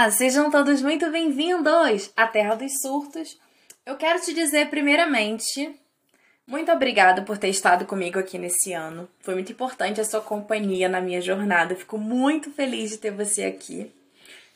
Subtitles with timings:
[0.00, 3.38] Olá, sejam todos muito bem-vindos à Terra dos Surtos.
[3.84, 5.78] Eu quero te dizer, primeiramente,
[6.46, 9.06] muito obrigada por ter estado comigo aqui nesse ano.
[9.20, 11.76] Foi muito importante a sua companhia na minha jornada.
[11.76, 13.92] Fico muito feliz de ter você aqui.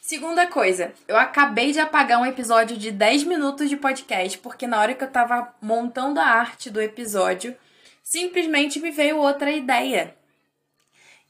[0.01, 4.81] Segunda coisa, eu acabei de apagar um episódio de 10 minutos de podcast porque na
[4.81, 7.55] hora que eu tava montando a arte do episódio,
[8.03, 10.17] simplesmente me veio outra ideia.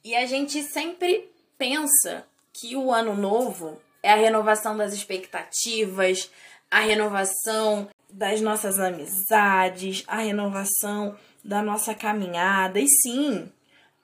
[0.04, 1.28] E a gente sempre
[1.58, 6.30] pensa que o ano novo é a renovação das expectativas,
[6.70, 12.78] a renovação das nossas amizades, a renovação da nossa caminhada.
[12.78, 13.50] E sim,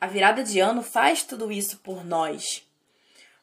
[0.01, 2.67] a virada de ano faz tudo isso por nós.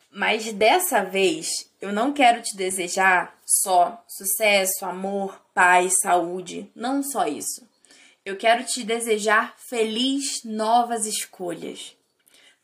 [0.09, 1.47] Mas dessa vez,
[1.80, 6.71] eu não quero te desejar só sucesso, amor, paz, saúde.
[6.75, 7.69] Não só isso.
[8.25, 11.95] Eu quero te desejar feliz novas escolhas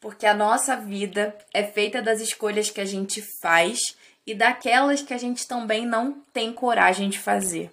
[0.04, 3.80] porque a nossa vida é feita das escolhas que a gente faz
[4.28, 7.72] e daquelas que a gente também não tem coragem de fazer.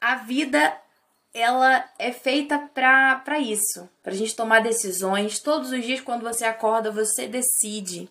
[0.00, 0.74] A vida
[1.34, 5.38] ela é feita para isso, para a gente tomar decisões.
[5.38, 8.08] Todos os dias, quando você acorda, você decide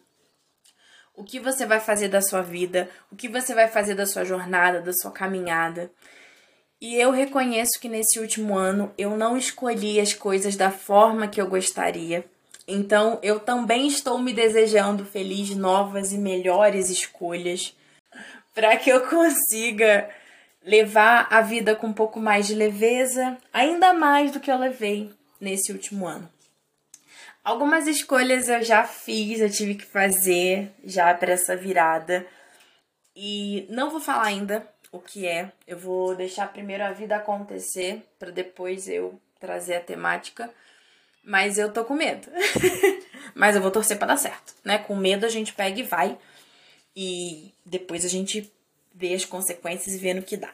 [1.15, 4.23] o que você vai fazer da sua vida, o que você vai fazer da sua
[4.23, 5.89] jornada, da sua caminhada.
[6.79, 11.41] E eu reconheço que nesse último ano eu não escolhi as coisas da forma que
[11.41, 12.23] eu gostaria.
[12.67, 17.75] Então, eu também estou me desejando feliz novas e melhores escolhas
[18.53, 20.09] para que eu consiga
[20.63, 25.11] levar a vida com um pouco mais de leveza, ainda mais do que eu levei
[25.39, 26.27] nesse último ano.
[27.43, 32.25] Algumas escolhas eu já fiz, eu tive que fazer já para essa virada.
[33.15, 35.51] E não vou falar ainda o que é.
[35.67, 40.49] Eu vou deixar primeiro a vida acontecer para depois eu trazer a temática.
[41.25, 42.27] Mas eu tô com medo.
[43.33, 44.77] Mas eu vou torcer para dar certo, né?
[44.77, 46.17] Com medo a gente pega e vai.
[46.95, 48.49] E depois a gente
[48.93, 50.53] vê as consequências e vê no que dá.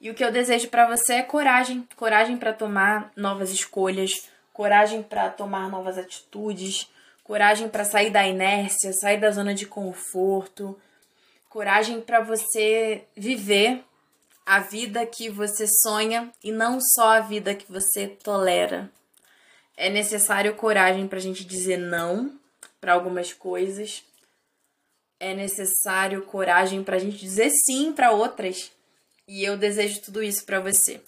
[0.00, 5.02] E o que eu desejo para você é coragem, coragem para tomar novas escolhas, coragem
[5.02, 6.90] para tomar novas atitudes,
[7.22, 10.76] coragem para sair da inércia, sair da zona de conforto,
[11.50, 13.84] coragem para você viver
[14.46, 18.90] a vida que você sonha e não só a vida que você tolera.
[19.82, 22.38] É necessário coragem para a gente dizer não
[22.78, 24.04] para algumas coisas.
[25.18, 28.70] É necessário coragem para a gente dizer sim para outras.
[29.26, 31.00] E eu desejo tudo isso para você.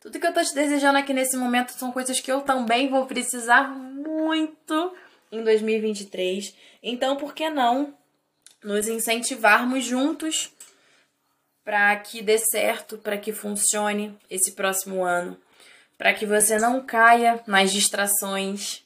[0.00, 3.06] Tudo que eu tô te desejando aqui nesse momento são coisas que eu também vou
[3.06, 4.96] precisar muito
[5.30, 6.56] em 2023.
[6.82, 7.94] Então, por que não
[8.64, 10.52] nos incentivarmos juntos
[11.64, 15.40] para que dê certo, para que funcione esse próximo ano?
[15.98, 18.84] Para que você não caia nas distrações,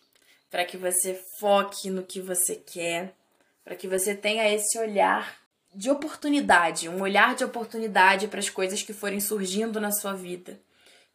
[0.50, 3.14] para que você foque no que você quer,
[3.62, 5.36] para que você tenha esse olhar
[5.74, 10.58] de oportunidade, um olhar de oportunidade para as coisas que forem surgindo na sua vida.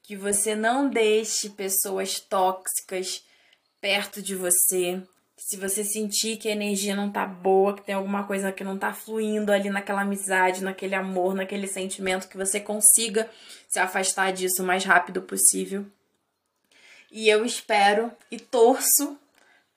[0.03, 3.23] Que você não deixe pessoas tóxicas
[3.81, 5.01] perto de você.
[5.37, 8.77] Se você sentir que a energia não tá boa, que tem alguma coisa que não
[8.77, 13.29] tá fluindo ali naquela amizade, naquele amor, naquele sentimento, que você consiga
[13.69, 15.85] se afastar disso o mais rápido possível.
[17.11, 19.17] E eu espero e torço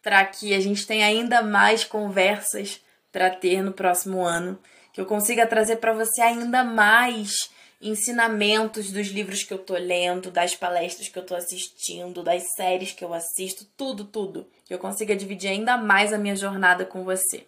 [0.03, 2.81] para que a gente tenha ainda mais conversas
[3.13, 4.59] para ter no próximo ano,
[4.93, 10.31] que eu consiga trazer para você ainda mais ensinamentos dos livros que eu tô lendo,
[10.31, 14.47] das palestras que eu tô assistindo, das séries que eu assisto, tudo, tudo.
[14.67, 17.47] Que eu consiga dividir ainda mais a minha jornada com você.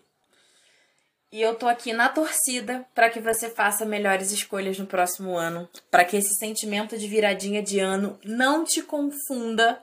[1.30, 5.66] E eu tô aqui na torcida para que você faça melhores escolhas no próximo ano,
[5.90, 9.80] para que esse sentimento de viradinha de ano não te confunda.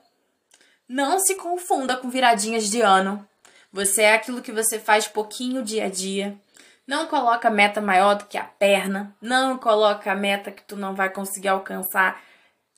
[0.88, 3.26] Não se confunda com viradinhas de ano.
[3.72, 6.36] Você é aquilo que você faz pouquinho dia a dia.
[6.90, 11.08] Não coloca meta maior do que a perna, não coloca meta que tu não vai
[11.08, 12.20] conseguir alcançar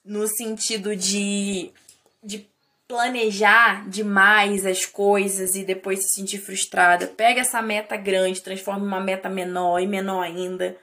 [0.05, 1.73] no sentido de
[2.23, 2.47] de
[2.87, 7.07] planejar demais as coisas e depois se sentir frustrada.
[7.07, 10.77] Pega essa meta grande, transforma em uma meta menor e menor ainda.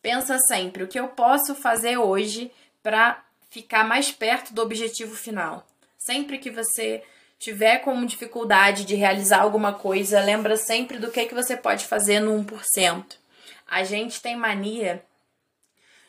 [0.00, 2.52] Pensa sempre o que eu posso fazer hoje
[2.84, 5.66] para ficar mais perto do objetivo final.
[5.98, 7.02] Sempre que você
[7.40, 12.20] tiver como dificuldade de realizar alguma coisa, lembra sempre do que, que você pode fazer
[12.20, 13.16] no 1%.
[13.66, 15.02] A gente tem mania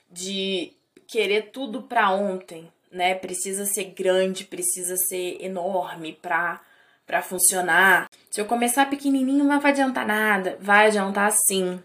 [0.10, 0.74] de
[1.08, 3.16] querer tudo para ontem, né?
[3.16, 6.60] Precisa ser grande, precisa ser enorme para
[7.08, 8.10] para funcionar.
[8.30, 10.58] Se eu começar pequenininho, não vai adiantar nada.
[10.62, 11.84] Vai adiantar sim,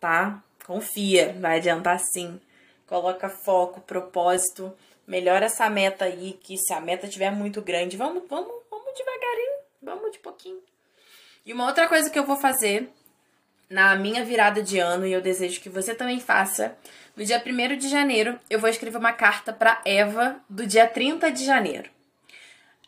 [0.00, 0.42] tá?
[0.64, 2.40] Confia, vai adiantar sim.
[2.86, 4.72] Coloca foco, propósito,
[5.06, 8.63] melhora essa meta aí, que se a meta tiver muito grande, vamos, vamos,
[9.84, 10.60] vamos de pouquinho.
[11.44, 12.90] E uma outra coisa que eu vou fazer
[13.68, 16.76] na minha virada de ano e eu desejo que você também faça.
[17.16, 21.30] No dia 1 de janeiro, eu vou escrever uma carta para Eva do dia 30
[21.30, 21.90] de janeiro.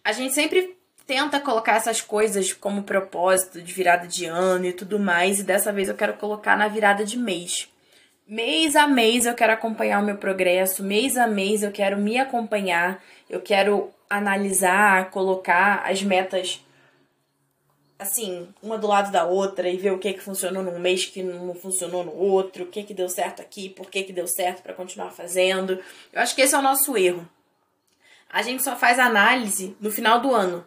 [0.03, 0.77] A gente sempre
[1.07, 5.73] tenta colocar essas coisas como propósito de virada de ano e tudo mais, e dessa
[5.73, 7.69] vez eu quero colocar na virada de mês.
[8.27, 12.19] Mês a mês eu quero acompanhar o meu progresso, mês a mês eu quero me
[12.19, 13.01] acompanhar,
[13.31, 16.61] eu quero analisar, colocar as metas
[17.99, 21.23] assim, uma do lado da outra e ver o que que funcionou num mês que
[21.23, 24.63] não funcionou no outro, o que que deu certo aqui, por que que deu certo
[24.63, 25.83] para continuar fazendo.
[26.13, 27.27] Eu acho que esse é o nosso erro.
[28.31, 30.67] A gente só faz análise no final do ano.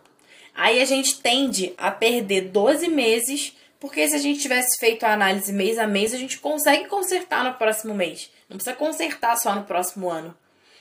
[0.55, 5.13] Aí a gente tende a perder 12 meses, porque se a gente tivesse feito a
[5.13, 8.31] análise mês a mês, a gente consegue consertar no próximo mês.
[8.49, 10.35] Não precisa consertar só no próximo ano.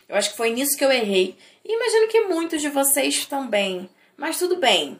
[0.08, 1.36] Eu acho que foi nisso que eu errei.
[1.64, 3.88] E imagino que muitos de vocês também.
[4.16, 4.98] Mas tudo bem,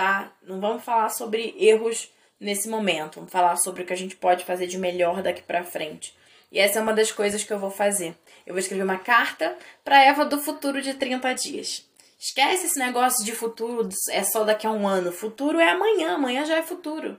[0.00, 0.32] tá?
[0.42, 2.10] Não vamos falar sobre erros
[2.40, 3.16] nesse momento.
[3.16, 6.16] Vamos falar sobre o que a gente pode fazer de melhor daqui para frente.
[6.50, 8.16] E essa é uma das coisas que eu vou fazer.
[8.46, 9.54] Eu vou escrever uma carta
[9.84, 11.86] para Eva do futuro de 30 dias.
[12.18, 15.12] Esquece esse negócio de futuro, é só daqui a um ano.
[15.12, 17.18] Futuro é amanhã, amanhã já é futuro.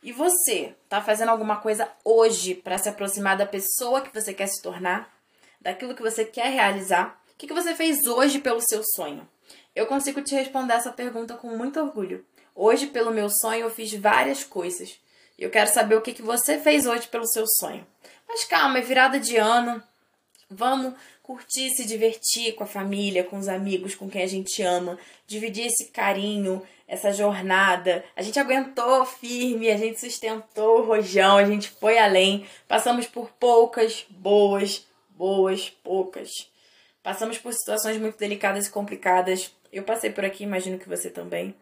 [0.00, 4.46] E você, tá fazendo alguma coisa hoje para se aproximar da pessoa que você quer
[4.46, 5.12] se tornar?
[5.60, 7.20] Daquilo que você quer realizar?
[7.32, 9.28] O que, que você fez hoje pelo seu sonho?
[9.74, 12.24] Eu consigo te responder essa pergunta com muito orgulho.
[12.54, 15.00] Hoje, pelo meu sonho, eu fiz várias coisas.
[15.38, 17.86] E eu quero saber o que, que você fez hoje pelo seu sonho.
[18.28, 19.82] Mas calma, é virada de ano.
[20.50, 24.98] Vamos curtir, se divertir com a família, com os amigos, com quem a gente ama,
[25.26, 28.04] dividir esse carinho, essa jornada.
[28.14, 32.46] A gente aguentou firme, a gente sustentou o rojão, a gente foi além.
[32.68, 36.50] Passamos por poucas, boas, boas, poucas.
[37.02, 39.50] Passamos por situações muito delicadas e complicadas.
[39.72, 41.54] Eu passei por aqui, imagino que você também.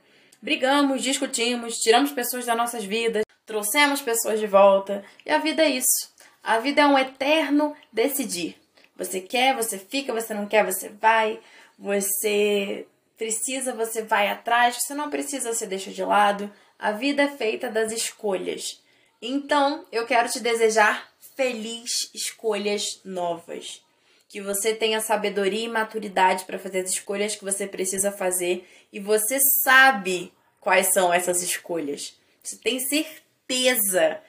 [0.43, 5.05] Brigamos, discutimos, tiramos pessoas das nossas vidas, trouxemos pessoas de volta.
[5.25, 6.11] E a vida é isso.
[6.43, 8.57] A vida é um eterno decidir.
[8.97, 11.39] Você quer, você fica, você não quer, você vai.
[11.79, 12.87] Você
[13.17, 14.77] precisa, você vai atrás.
[14.77, 16.51] Você não precisa, você deixa de lado.
[16.79, 18.81] A vida é feita das escolhas.
[19.21, 23.83] Então, eu quero te desejar feliz escolhas novas.
[24.31, 28.99] Que você tenha sabedoria e maturidade para fazer as escolhas que você precisa fazer e
[28.99, 32.15] você sabe quais são essas escolhas.
[32.43, 34.21] Você tem certeza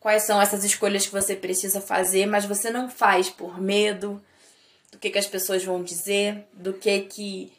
[0.00, 4.22] quais são essas escolhas que você precisa fazer, mas você não faz por medo
[4.92, 7.52] do que, que as pessoas vão dizer, do que que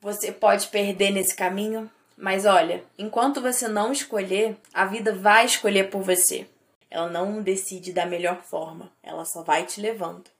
[0.00, 1.90] você pode perder nesse caminho.
[2.16, 6.46] Mas olha, enquanto você não escolher, a vida vai escolher por você.
[6.90, 10.33] Ela não decide da melhor forma, ela só vai te levando.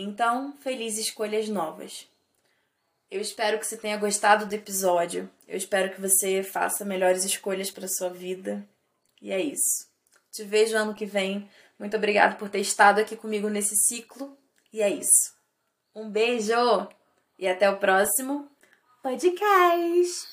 [0.00, 2.06] Então, felizes escolhas novas.
[3.10, 5.28] Eu espero que você tenha gostado do episódio.
[5.46, 8.64] Eu espero que você faça melhores escolhas para sua vida.
[9.20, 9.88] E é isso.
[10.30, 11.50] Te vejo ano que vem.
[11.76, 14.38] Muito obrigada por ter estado aqui comigo nesse ciclo.
[14.72, 15.34] E é isso.
[15.92, 16.88] Um beijo
[17.36, 18.48] e até o próximo
[19.02, 20.28] podcast.